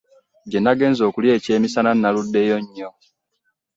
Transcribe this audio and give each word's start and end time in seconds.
Gye 0.49 0.59
nagenze 0.61 1.01
okulya 1.09 1.31
ekyemisana 1.37 1.91
naluddeyo 1.93 2.57
nnyo. 2.63 2.89